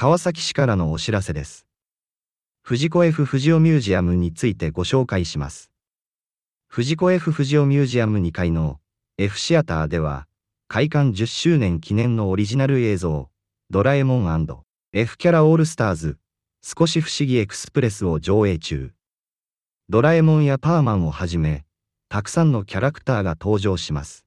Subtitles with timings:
[0.00, 1.66] 川崎市からのお知らせです。
[2.62, 5.70] 藤子 F 不二雄ミュージアムについてご紹介します。
[6.68, 8.80] 藤子 F 不二雄ミュージアム2階の
[9.18, 10.26] F シアターでは、
[10.68, 13.28] 開館10周年記念のオリジナル映像、
[13.68, 14.46] ドラえもん
[14.94, 16.16] &F キャラオールスターズ、
[16.62, 18.92] 少し不思議エクスプレスを上映中。
[19.90, 21.66] ドラえもんやパーマンをはじめ、
[22.08, 24.24] たくさんのキャラクターが登場します。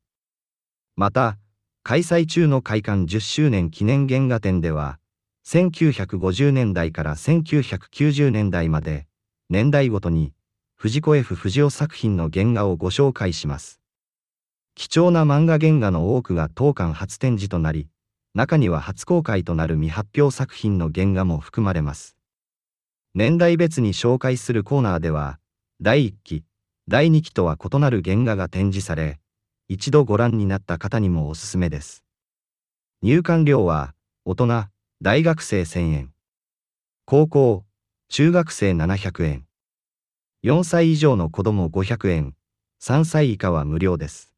[0.95, 1.39] また、
[1.81, 4.99] 開催中の開館10周年記念原画展では、
[5.45, 9.07] 1950年代から1990年代まで、
[9.49, 10.33] 年代ごとに、
[10.75, 13.81] 藤子 F 不二雄作品の原画をご紹介します。
[14.75, 17.89] 貴重な漫画原画の多くが当館初展示となり、
[18.33, 22.15] 中には初公開となる未発表作品の原画も含まれます。
[23.13, 25.39] 年代別に紹介するコーナーでは、
[25.81, 26.43] 第1期、
[26.87, 29.19] 第2期とは異なる原画が展示され、
[29.67, 32.03] 一度ご覧になった方にもおすすめです。
[33.03, 33.93] 入館料は、
[34.25, 34.72] 大人、
[35.05, 36.13] 大学生1000円。
[37.03, 37.65] 高校、
[38.07, 39.45] 中学生700円。
[40.45, 42.37] 4歳以上の子供500円。
[42.81, 44.33] 3歳以下は無料です。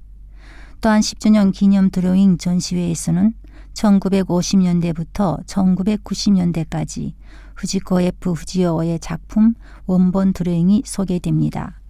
[0.80, 3.33] 또한 10주년 기념 드로잉 전시회에서는
[3.73, 7.11] 1950년대부터 1990년대까지
[7.58, 9.54] 후지코 F 후지오의 작품
[9.86, 11.82] 원본 드로잉이 소개됩니다.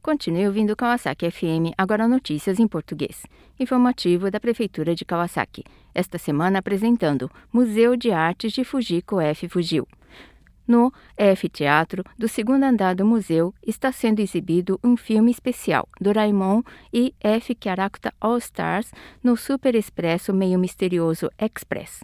[0.02, 3.22] Continue ouvindo Kawasaki FM, agora notícias em português.
[3.60, 5.62] Informativo da Prefeitura de Kawasaki.
[5.94, 9.46] Esta semana apresentando Museu de Artes de Fujiko F.
[9.46, 9.86] Fujio.
[10.67, 16.61] No F Teatro do segundo andar do museu está sendo exibido um filme especial, Doraemon
[16.91, 18.91] e F Character All Stars,
[19.23, 22.03] no Super Expresso Meio Misterioso Express,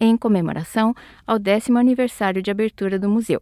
[0.00, 0.94] em comemoração
[1.26, 3.40] ao décimo aniversário de abertura do museu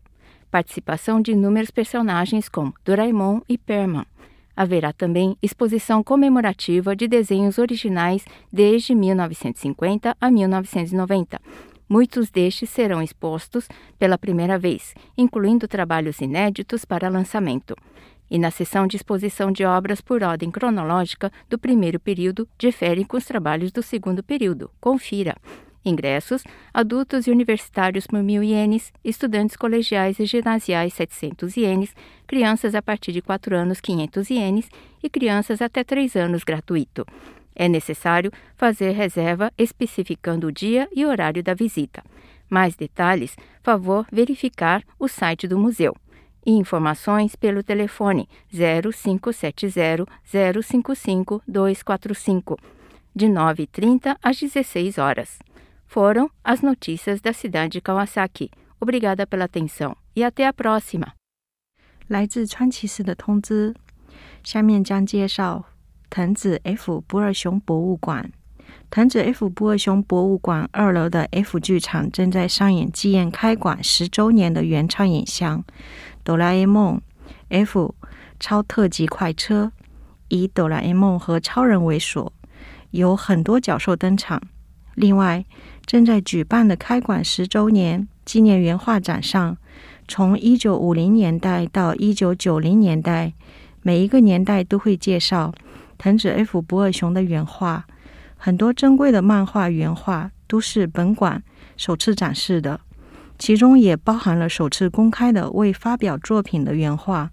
[0.51, 4.07] participação de inúmeros personagens como Doraemon e Perman.
[4.57, 11.41] Haverá também exposição comemorativa de desenhos originais desde 1950 a 1990.
[11.89, 13.67] Muitos destes serão expostos
[13.99, 17.75] pela primeira vez, incluindo trabalhos inéditos para lançamento.
[18.31, 23.17] E na sessão de exposição de obras por ordem cronológica do primeiro período, diferem com
[23.17, 24.71] os trabalhos do segundo período.
[24.79, 25.35] Confira!
[25.83, 26.45] Ingressos:
[26.75, 31.95] adultos e universitários por mil ienes, estudantes colegiais e ginasiais 700 ienes,
[32.27, 34.69] crianças a partir de 4 anos 500 ienes
[35.03, 37.07] e crianças até 3 anos gratuito.
[37.58, 42.04] É necessário fazer reserva especificando o dia e horário da visita.
[42.50, 45.96] Mais detalhes, favor verificar o site do museu.
[46.46, 50.06] E informações pelo telefone 0570
[50.62, 52.58] 055 245,
[53.16, 55.40] de 9h30 às 16 horas
[55.86, 58.50] foram as notícias da cidade de Kawasaki.
[58.82, 61.14] Obrigada pela atenção e até a próxima.
[62.10, 63.74] 来自川崎市的通知，
[64.44, 65.66] 下面将介绍
[66.11, 68.31] 藤子 F 不二雄博物馆。
[68.91, 75.59] 藤子 F 不二雄博物馆二楼的 F 剧场正在上演纪念开馆十周年的原创影像
[76.25, 77.01] 《哆啦 A 梦
[77.49, 77.95] F
[78.41, 79.73] 超特级快车》，
[80.29, 82.33] 以哆啦 A 梦和超人为所。
[82.91, 84.41] 有很多角兽登场。
[84.95, 85.45] 另外，
[85.85, 89.57] 正在举办的开馆十周年纪念原画展上，
[90.09, 93.35] 从一九五零年代到一九九零年代，
[93.83, 95.53] 每一个年代都会介绍
[95.99, 97.85] 藤子 F 不二雄的原画。
[98.37, 101.43] 很多珍贵的漫画原画都是本馆
[101.77, 102.81] 首次展示的，
[103.39, 107.31] 其中也包含了首次公开的未发表作品的原画。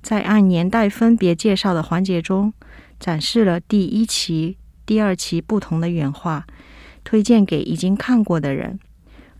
[0.00, 2.52] 在按年代分别介绍的环节中，
[3.00, 4.56] 展示了第一期、
[4.86, 6.46] 第二期不同的原画。
[7.02, 8.80] 推荐给已经看过的人。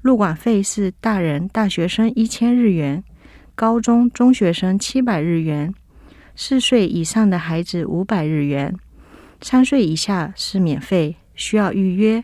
[0.00, 3.02] 入馆费是大人、大学生一千日元，
[3.56, 5.74] 高中中学生七百日元，
[6.38, 8.76] 四岁以上的孩子五百日元，
[9.40, 12.22] 三岁以下是免费，需要预约。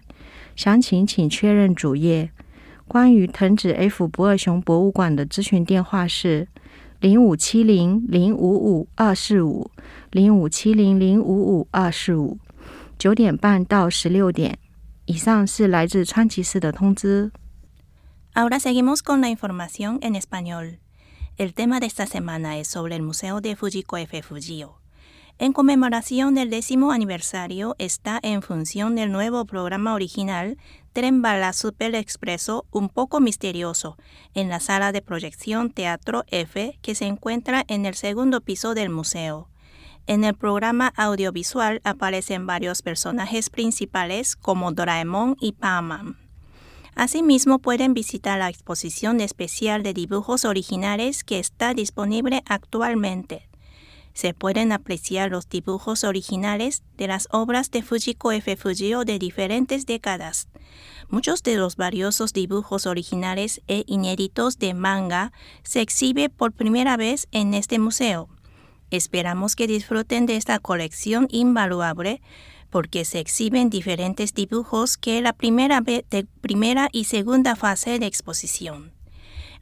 [0.54, 2.30] 详情请确认主页。
[2.86, 6.46] 关于藤子 F 不二雄博物馆的咨询电话是
[7.00, 9.70] 零五七零零五五二四五
[10.10, 12.38] 零五七零零五五二四五，
[12.98, 14.58] 九点半到十六点。
[15.06, 17.30] 以上是来自川崎市的通知。
[18.34, 20.81] Ahora seguimos con la información en español.
[21.42, 24.22] El tema de esta semana es sobre el Museo de Fujiko F.
[24.22, 24.78] Fujio.
[25.40, 30.56] En conmemoración del décimo aniversario está en función del nuevo programa original
[30.92, 33.96] Tren Bala Super Expreso Un poco misterioso
[34.34, 38.90] en la sala de proyección Teatro F que se encuentra en el segundo piso del
[38.90, 39.48] museo.
[40.06, 46.21] En el programa audiovisual aparecen varios personajes principales como Doraemon y Paman.
[46.94, 53.48] Asimismo, pueden visitar la exposición especial de dibujos originales que está disponible actualmente.
[54.14, 58.56] Se pueden apreciar los dibujos originales de las obras de Fujiko F.
[58.56, 60.48] Fujio de diferentes décadas.
[61.08, 67.26] Muchos de los valiosos dibujos originales e inéditos de manga se exhiben por primera vez
[67.32, 68.28] en este museo.
[68.90, 72.20] Esperamos que disfruten de esta colección invaluable
[72.72, 75.82] porque se exhiben diferentes dibujos que la primera,
[76.90, 78.92] y segunda fase de exposición.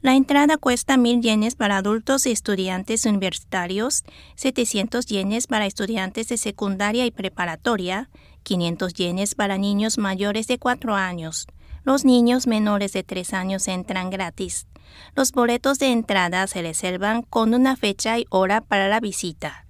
[0.01, 4.03] La entrada cuesta 1.000 yenes para adultos y estudiantes universitarios,
[4.35, 8.09] 700 yenes para estudiantes de secundaria y preparatoria,
[8.43, 11.47] 500 yenes para niños mayores de 4 años.
[11.83, 14.67] Los niños menores de 3 años entran gratis.
[15.15, 19.67] Los boletos de entrada se reservan con una fecha y hora para la visita.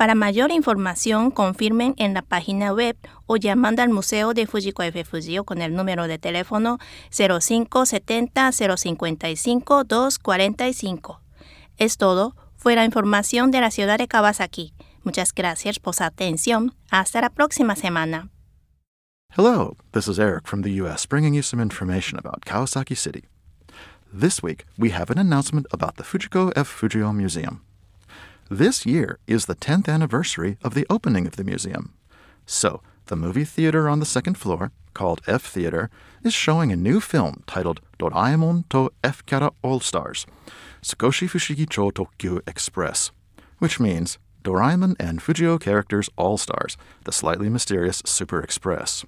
[0.00, 5.04] Para mayor información, confirmen en la página web o llamando al Museo de Fujiko F.
[5.04, 6.78] Fujio con el número de teléfono
[7.10, 11.20] 0570 055 245.
[11.76, 12.34] Es todo.
[12.56, 14.72] Fue la información de la ciudad de Kawasaki.
[15.04, 16.74] Muchas gracias por su atención.
[16.90, 18.30] Hasta la próxima semana.
[19.36, 23.24] Hello, this is Eric from the US bringing you some information about Kawasaki City.
[24.10, 26.70] This week, we have an announcement about the Fujiko F.
[26.70, 27.60] Fujio Museum.
[28.52, 31.94] This year is the 10th anniversary of the opening of the museum.
[32.46, 35.88] So, the movie theater on the second floor, called F Theater,
[36.24, 40.26] is showing a new film titled Doraemon to F Kara All Stars,
[40.82, 43.12] Tsukoshi Fushigi Cho Tokyu Express,
[43.60, 49.04] which means Doraemon and Fujio characters All Stars, the slightly mysterious Super Express.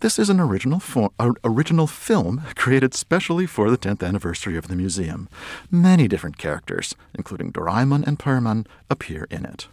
[0.00, 0.82] This is an original,
[1.18, 5.28] uh, original film created specially for the 10th anniversary of the museum.
[5.70, 9.68] Many different characters, including Doraemon and Perman, appear in it.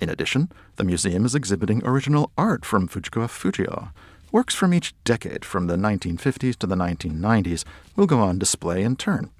[0.00, 3.88] In addition, the museum is exhibiting original art from Fujiko Fujio.
[4.30, 7.64] Works from each decade, from the 1950s to the 1990s,
[7.96, 9.30] will go on display in turn.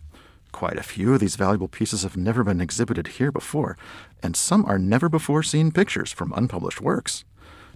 [0.51, 3.79] Quite a few of these valuable pieces have never been exhibited here before,
[4.21, 7.25] and some are never before seen pictures from unpublished works.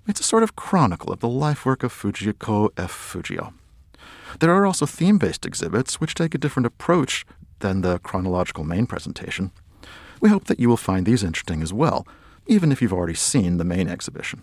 [0.09, 2.91] It's a sort of chronicle of the life work of Fujiko F.
[2.91, 3.53] Fujio.
[4.41, 7.27] There are also theme based exhibits which take a different approach
[7.59, 9.53] than the chronological main presentation.
[10.21, 12.07] We hope that you will find these interesting as well,
[12.47, 14.43] even if you've already seen the main exhibition.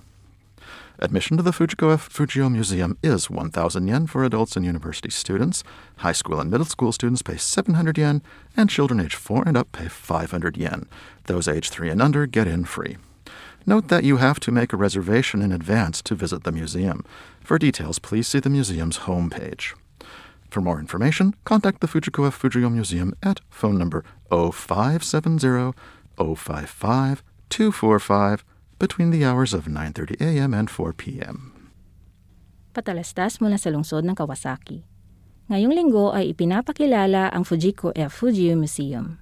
[1.00, 2.10] Admission to the Fujiko F.
[2.10, 5.64] Fujio Museum is 1,000 yen for adults and university students.
[5.98, 8.24] High school and middle school students pay 700 yen,
[8.56, 10.88] and children age 4 and up pay 500 yen.
[11.26, 12.98] Those age 3 and under get in free.
[13.68, 17.04] Note that you have to make a reservation in advance to visit the museum.
[17.44, 19.76] For details, please see the museum's homepage.
[20.48, 22.40] For more information, contact the Fujiko F.
[22.40, 25.76] Fujio Museum at phone number 0570
[26.16, 28.46] 055 245
[28.80, 30.54] between the hours of 9.30 a.m.
[30.56, 31.52] and 4 p.m.
[32.72, 34.88] Patalastas mula sa lungsod ng Kawasaki.
[35.52, 38.24] Ngayong linggo ay ipinapakilala ang Fujiko F.
[38.24, 39.20] Fujio Museum.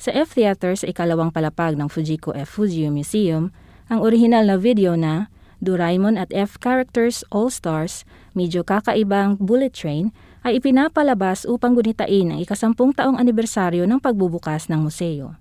[0.00, 2.56] Sa F Theater sa ikalawang palapag ng Fujiko F.
[2.56, 3.52] Fujio Museum,
[3.92, 5.28] ang original na video na
[5.64, 8.04] Doraemon at F Characters All Stars,
[8.36, 10.12] medyo kakaibang bullet train,
[10.44, 15.40] ay ipinapalabas upang gunitain ang ikasampung taong anibersaryo ng pagbubukas ng museo.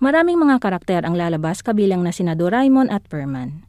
[0.00, 3.66] Maraming mga karakter ang lalabas kabilang na sina Doraemon at Perman.